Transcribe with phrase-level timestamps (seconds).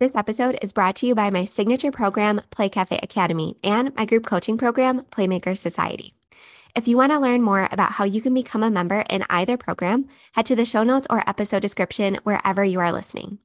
[0.00, 4.04] This episode is brought to you by my signature program, Play Cafe Academy, and my
[4.04, 6.14] group coaching program, Playmaker Society.
[6.74, 9.56] If you want to learn more about how you can become a member in either
[9.56, 13.38] program, head to the show notes or episode description wherever you are listening.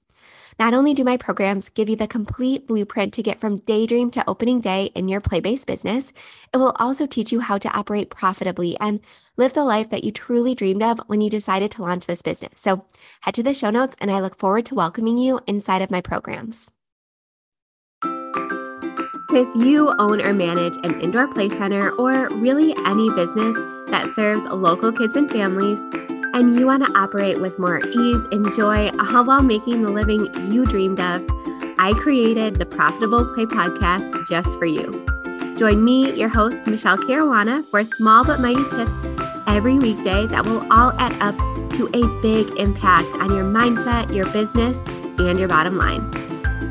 [0.60, 4.30] Not only do my programs give you the complete blueprint to get from daydream to
[4.30, 6.12] opening day in your play based business,
[6.54, 9.00] it will also teach you how to operate profitably and
[9.38, 12.60] live the life that you truly dreamed of when you decided to launch this business.
[12.60, 12.86] So
[13.22, 16.02] head to the show notes, and I look forward to welcoming you inside of my
[16.02, 16.72] programs.
[19.32, 23.56] If you own or manage an indoor play center or really any business
[23.90, 25.80] that serves local kids and families,
[26.34, 30.34] and you want to operate with more ease and joy all while making the living
[30.52, 31.26] you dreamed of,
[31.78, 35.06] I created the Profitable Play podcast just for you.
[35.58, 38.98] Join me, your host, Michele Caruana, for small but mighty tips
[39.48, 41.36] every weekday that will all add up
[41.74, 44.84] to a big impact on your mindset, your business,
[45.18, 46.14] and your bottom line.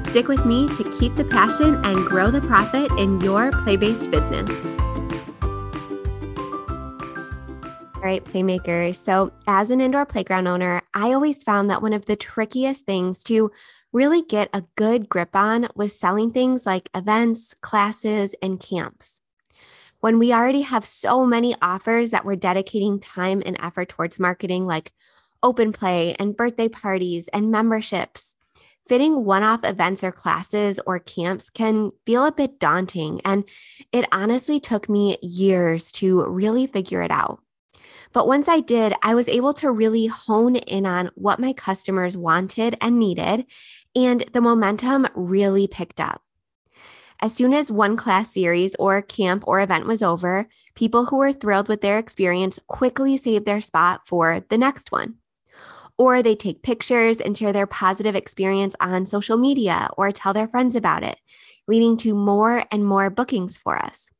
[0.04, 4.10] Stick with me to keep the passion and grow the profit in your play based
[4.10, 4.48] business.
[7.98, 8.94] All right, playmakers.
[8.94, 13.24] So, as an indoor playground owner, I always found that one of the trickiest things
[13.24, 13.50] to
[13.92, 19.20] really get a good grip on was selling things like events, classes, and camps.
[19.98, 24.64] When we already have so many offers that we're dedicating time and effort towards marketing,
[24.64, 24.92] like
[25.42, 28.36] open play and birthday parties and memberships,
[28.86, 33.20] fitting one off events or classes or camps can feel a bit daunting.
[33.24, 33.42] And
[33.90, 37.42] it honestly took me years to really figure it out.
[38.12, 42.16] But once I did, I was able to really hone in on what my customers
[42.16, 43.46] wanted and needed,
[43.94, 46.22] and the momentum really picked up.
[47.20, 51.32] As soon as one class series or camp or event was over, people who were
[51.32, 55.16] thrilled with their experience quickly saved their spot for the next one.
[55.98, 60.46] Or they take pictures and share their positive experience on social media or tell their
[60.46, 61.18] friends about it,
[61.66, 64.10] leading to more and more bookings for us.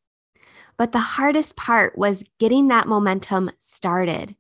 [0.79, 4.37] But the hardest part was getting that momentum started,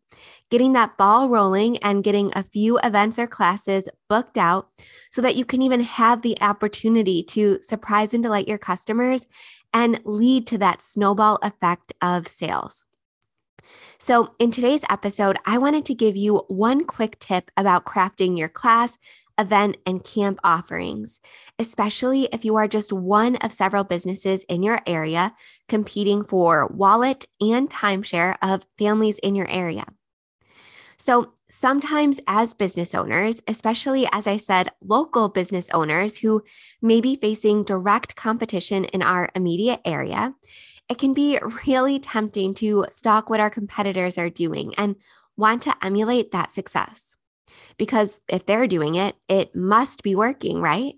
[0.50, 4.68] getting that ball rolling and getting a few events or classes booked out
[5.10, 9.26] so that you can even have the opportunity to surprise and delight your customers
[9.74, 12.84] and lead to that snowball effect of sales.
[13.98, 18.48] So, in today's episode, I wanted to give you one quick tip about crafting your
[18.48, 18.96] class,
[19.38, 21.20] event, and camp offerings,
[21.58, 25.34] especially if you are just one of several businesses in your area
[25.68, 29.84] competing for wallet and timeshare of families in your area.
[30.96, 36.42] So, sometimes as business owners, especially as I said, local business owners who
[36.82, 40.34] may be facing direct competition in our immediate area,
[40.88, 44.96] it can be really tempting to stalk what our competitors are doing and
[45.36, 47.16] want to emulate that success
[47.76, 50.94] because if they're doing it, it must be working, right?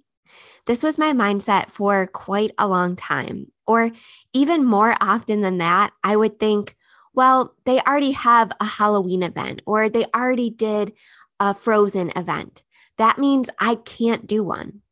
[0.66, 3.50] This was my mindset for quite a long time.
[3.66, 3.90] Or
[4.32, 6.76] even more often than that, I would think,
[7.14, 10.92] well, they already have a Halloween event or they already did
[11.38, 12.62] a Frozen event.
[12.98, 14.82] That means I can't do one.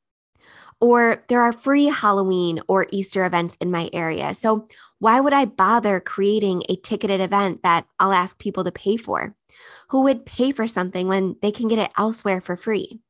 [0.81, 4.33] Or there are free Halloween or Easter events in my area.
[4.35, 8.97] So why would I bother creating a ticketed event that I'll ask people to pay
[8.97, 9.35] for?
[9.89, 13.01] who would pay for something when they can get it elsewhere for free.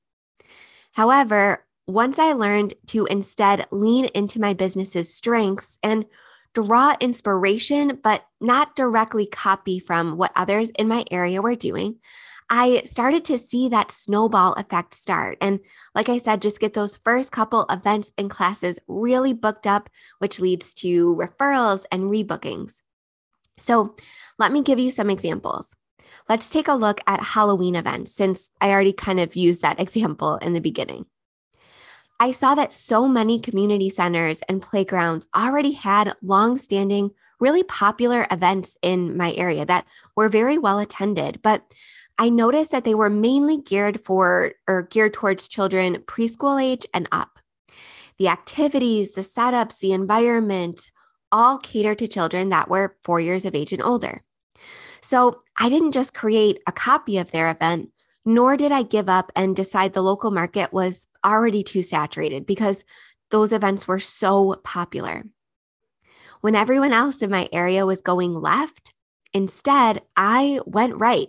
[0.94, 6.04] However, once I learned to instead lean into my business's strengths and
[6.54, 11.96] draw inspiration, but not directly copy from what others in my area were doing,
[12.50, 15.36] I started to see that snowball effect start.
[15.40, 15.60] And
[15.94, 20.40] like I said, just get those first couple events and classes really booked up, which
[20.40, 22.80] leads to referrals and rebookings.
[23.58, 23.96] So
[24.38, 25.76] let me give you some examples.
[26.28, 30.36] Let's take a look at Halloween events since I already kind of used that example
[30.36, 31.06] in the beginning.
[32.20, 38.76] I saw that so many community centers and playgrounds already had long-standing, really popular events
[38.82, 39.86] in my area that
[40.16, 41.62] were very well attended, but
[42.18, 47.08] I noticed that they were mainly geared for or geared towards children preschool age and
[47.12, 47.38] up.
[48.18, 50.90] The activities, the setups, the environment
[51.30, 54.24] all cater to children that were 4 years of age and older.
[55.00, 57.90] So I didn't just create a copy of their event,
[58.24, 62.84] nor did I give up and decide the local market was already too saturated because
[63.30, 65.24] those events were so popular.
[66.40, 68.94] When everyone else in my area was going left,
[69.32, 71.28] instead, I went right.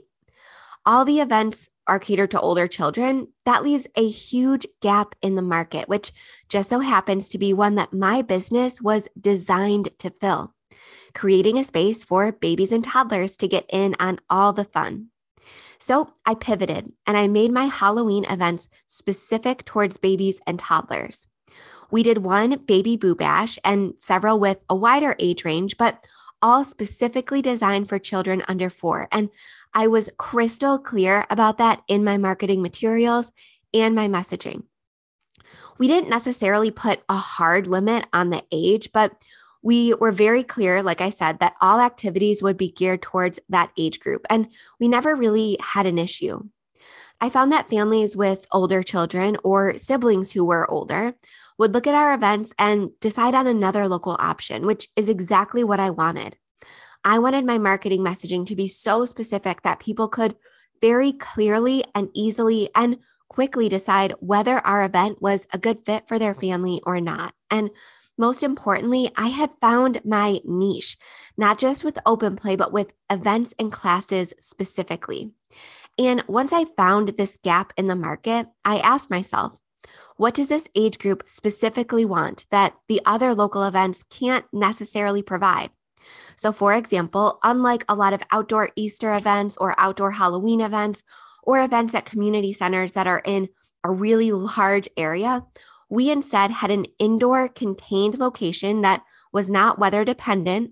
[0.86, 3.28] All the events are catered to older children.
[3.46, 6.12] That leaves a huge gap in the market, which
[6.48, 10.54] just so happens to be one that my business was designed to fill
[11.14, 15.08] creating a space for babies and toddlers to get in on all the fun.
[15.80, 21.28] So I pivoted and I made my Halloween events specific towards babies and toddlers.
[21.92, 26.06] We did one baby boo bash and several with a wider age range, but
[26.42, 29.08] all specifically designed for children under four.
[29.12, 29.30] And
[29.74, 33.32] I was crystal clear about that in my marketing materials
[33.74, 34.64] and my messaging.
[35.78, 39.14] We didn't necessarily put a hard limit on the age, but
[39.62, 43.72] we were very clear, like I said, that all activities would be geared towards that
[43.78, 44.26] age group.
[44.30, 44.48] And
[44.80, 46.44] we never really had an issue.
[47.22, 51.16] I found that families with older children or siblings who were older
[51.60, 55.80] would look at our events and decide on another local option, which is exactly what
[55.80, 56.38] I wanted.
[57.04, 60.36] I wanted my marketing messaging to be so specific that people could
[60.82, 62.98] very clearly and easily and
[63.28, 67.34] quickly decide whether our event was a good fit for their family or not.
[67.52, 67.70] And
[68.18, 70.98] most importantly, I had found my niche,
[71.38, 75.32] not just with open play, but with events and classes specifically.
[75.98, 79.60] And once I found this gap in the market, I asked myself,
[80.20, 85.70] what does this age group specifically want that the other local events can't necessarily provide?
[86.36, 91.04] So, for example, unlike a lot of outdoor Easter events or outdoor Halloween events
[91.42, 93.48] or events at community centers that are in
[93.82, 95.46] a really large area,
[95.90, 100.72] we instead had an indoor contained location that was not weather dependent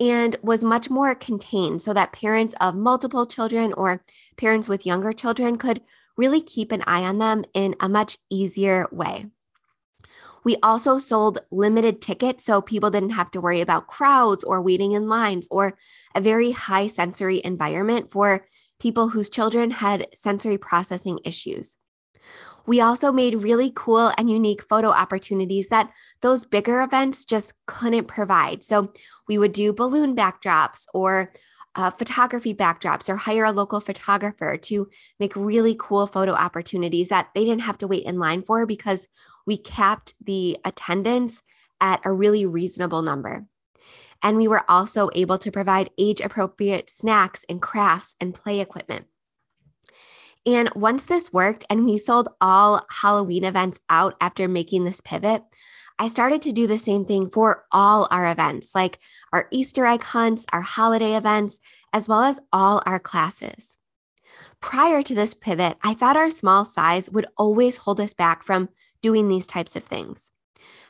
[0.00, 4.02] and was much more contained so that parents of multiple children or
[4.36, 5.80] parents with younger children could
[6.16, 9.26] really keep an eye on them in a much easier way.
[10.42, 14.92] We also sold limited tickets so people didn't have to worry about crowds or waiting
[14.92, 15.76] in lines or
[16.14, 18.46] a very high sensory environment for
[18.78, 21.76] people whose children had sensory processing issues.
[22.66, 25.90] We also made really cool and unique photo opportunities that
[26.22, 28.62] those bigger events just couldn't provide.
[28.64, 28.92] So
[29.28, 31.32] we would do balloon backdrops or
[31.74, 34.88] uh, photography backdrops or hire a local photographer to
[35.18, 39.08] make really cool photo opportunities that they didn't have to wait in line for because
[39.46, 41.42] we capped the attendance
[41.80, 43.46] at a really reasonable number.
[44.22, 49.06] And we were also able to provide age appropriate snacks and crafts and play equipment.
[50.46, 55.42] And once this worked and we sold all Halloween events out after making this pivot,
[56.00, 58.98] I started to do the same thing for all our events, like
[59.34, 61.60] our Easter egg hunts, our holiday events,
[61.92, 63.76] as well as all our classes.
[64.62, 68.70] Prior to this pivot, I thought our small size would always hold us back from
[69.02, 70.30] doing these types of things.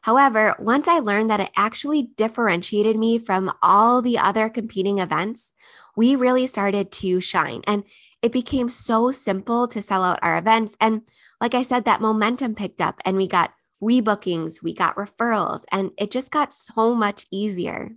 [0.02, 5.54] However, once I learned that it actually differentiated me from all the other competing events,
[5.96, 7.62] we really started to shine.
[7.66, 7.82] And
[8.22, 10.76] it became so simple to sell out our events.
[10.80, 11.02] And
[11.40, 13.52] like I said, that momentum picked up and we got
[13.82, 17.90] rebookings, we got referrals, and it just got so much easier.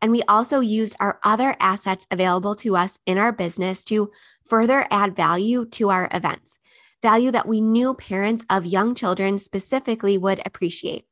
[0.00, 4.10] And we also used our other assets available to us in our business to
[4.44, 6.58] further add value to our events,
[7.02, 11.04] value that we knew parents of young children specifically would appreciate,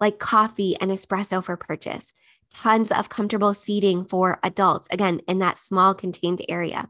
[0.00, 2.12] like coffee and espresso for purchase,
[2.54, 6.88] tons of comfortable seating for adults, again, in that small contained area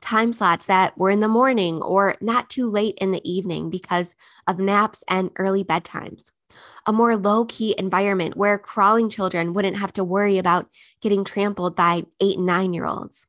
[0.00, 4.14] time slots that were in the morning or not too late in the evening because
[4.46, 6.30] of naps and early bedtimes.
[6.86, 10.68] A more low key environment where crawling children wouldn't have to worry about
[11.00, 13.26] getting trampled by eight and nine year olds.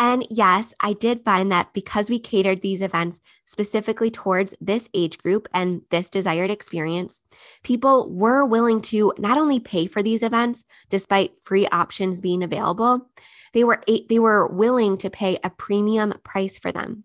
[0.00, 5.18] And yes, I did find that because we catered these events specifically towards this age
[5.18, 7.20] group and this desired experience,
[7.62, 13.10] people were willing to not only pay for these events despite free options being available,
[13.52, 17.04] they were they were willing to pay a premium price for them.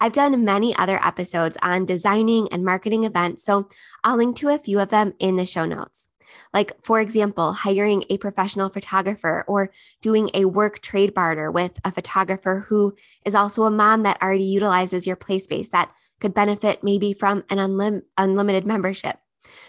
[0.00, 3.68] I've done many other episodes on designing and marketing events, so
[4.02, 6.08] I'll link to a few of them in the show notes.
[6.52, 9.70] Like, for example, hiring a professional photographer or
[10.00, 12.94] doing a work trade barter with a photographer who
[13.24, 17.44] is also a mom that already utilizes your play space that could benefit maybe from
[17.50, 19.18] an unlim- unlimited membership.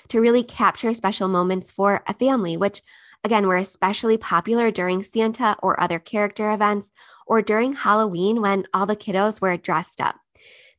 [0.09, 2.81] To really capture special moments for a family, which
[3.23, 6.91] again were especially popular during Santa or other character events
[7.27, 10.15] or during Halloween when all the kiddos were dressed up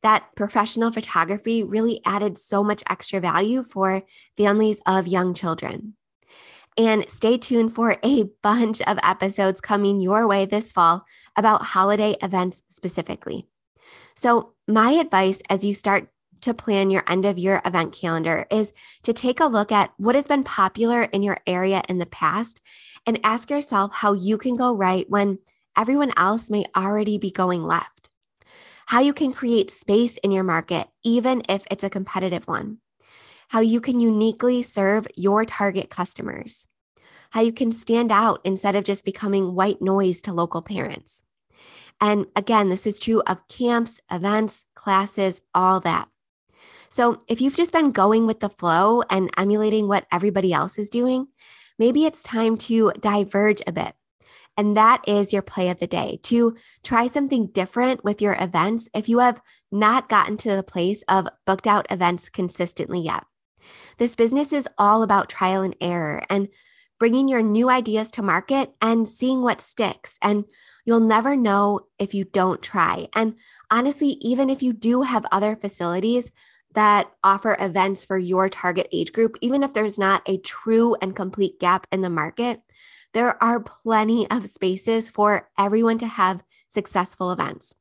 [0.03, 4.03] that professional photography really added so much extra value for
[4.35, 5.95] families of young children.
[6.77, 11.05] And stay tuned for a bunch of episodes coming your way this fall
[11.35, 13.47] about holiday events specifically.
[14.15, 16.09] So, my advice as you start
[16.41, 20.15] to plan your end of year event calendar is to take a look at what
[20.15, 22.61] has been popular in your area in the past
[23.05, 25.39] and ask yourself how you can go right when
[25.77, 28.10] everyone else may already be going left
[28.91, 32.79] how you can create space in your market, even if it's a competitive one,
[33.47, 36.67] how you can uniquely serve your target customers,
[37.29, 41.23] how you can stand out instead of just becoming white noise to local parents,
[42.01, 46.09] And again, this is true of camps, events, classes, all that.
[46.89, 50.89] So if you've just been going with the flow and emulating what everybody else is
[50.89, 51.27] doing,
[51.77, 53.93] maybe it's time to diverge a bit.
[54.57, 58.89] And that is your play of the day to try something different with your events
[58.93, 59.41] if you have
[59.71, 63.23] not gotten to the place of booked out events consistently yet.
[63.97, 66.49] This business is all about trial and error and
[66.99, 70.19] bringing your new ideas to market and seeing what sticks.
[70.21, 70.45] And
[70.85, 73.07] you'll never know if you don't try.
[73.13, 73.35] And
[73.71, 76.31] honestly, even if you do have other facilities
[76.73, 81.15] that offer events for your target age group, even if there's not a true and
[81.15, 82.61] complete gap in the market,
[83.13, 87.73] there are plenty of spaces for everyone to have successful events.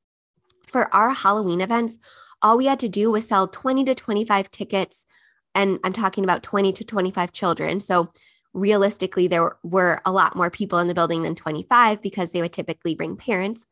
[0.67, 1.99] For our Halloween events,
[2.43, 5.07] all we had to do was sell 20 to 25 tickets.
[5.55, 7.81] And I'm talking about 20 to 25 children.
[7.81, 8.09] So
[8.53, 12.53] realistically, there were a lot more people in the building than 25 because they would
[12.53, 13.67] typically bring parents.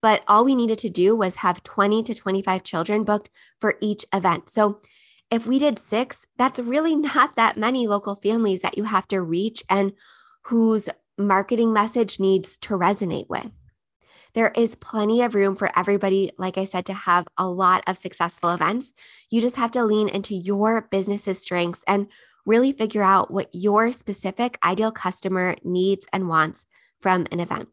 [0.00, 4.04] But all we needed to do was have 20 to 25 children booked for each
[4.12, 4.48] event.
[4.48, 4.80] So
[5.30, 9.20] if we did six, that's really not that many local families that you have to
[9.20, 9.92] reach and
[10.46, 10.88] whose
[11.22, 13.50] marketing message needs to resonate with.
[14.34, 17.98] There is plenty of room for everybody, like I said, to have a lot of
[17.98, 18.94] successful events.
[19.30, 22.06] You just have to lean into your business's strengths and
[22.46, 26.66] really figure out what your specific ideal customer needs and wants
[27.00, 27.68] from an event.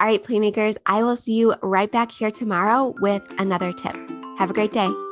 [0.00, 3.94] All right, Playmakers, I will see you right back here tomorrow with another tip.
[4.38, 5.03] Have a great day.